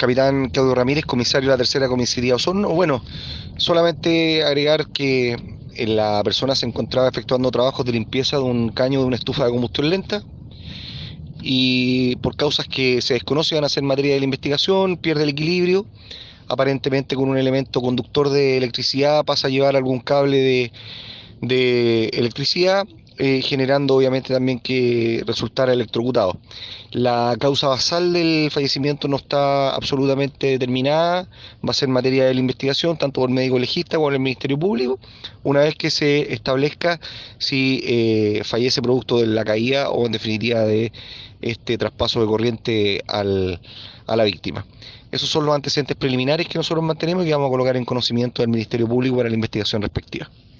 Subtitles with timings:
[0.00, 2.70] capitán Claudio Ramírez, comisario de la tercera comisaría Osorno.
[2.70, 3.04] Bueno,
[3.58, 5.36] solamente agregar que
[5.74, 9.44] eh, la persona se encontraba efectuando trabajos de limpieza de un caño de una estufa
[9.44, 10.22] de combustión lenta
[11.42, 15.84] y por causas que se desconocen a ser materia de la investigación, pierde el equilibrio,
[16.48, 20.72] aparentemente con un elemento conductor de electricidad pasa a llevar algún cable
[21.42, 22.86] de electricidad
[23.22, 26.38] eh, generando obviamente también que resultara electrocutado.
[26.90, 31.28] La causa basal del fallecimiento no está absolutamente determinada,
[31.62, 34.20] va a ser materia de la investigación, tanto por el médico legista como por el
[34.20, 34.98] Ministerio Público,
[35.42, 36.98] una vez que se establezca
[37.36, 40.90] si eh, fallece producto de la caída o en definitiva de
[41.42, 43.60] este traspaso de corriente al,
[44.06, 44.64] a la víctima.
[45.12, 48.40] Esos son los antecedentes preliminares que nosotros mantenemos y que vamos a colocar en conocimiento
[48.40, 50.30] del Ministerio Público para la investigación respectiva.